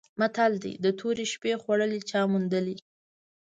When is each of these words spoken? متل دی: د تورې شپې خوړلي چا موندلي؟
متل 0.19 0.53
دی: 0.63 0.73
د 0.83 0.85
تورې 0.99 1.25
شپې 1.33 1.53
خوړلي 1.61 1.99
چا 2.09 2.21
موندلي؟ 2.31 2.77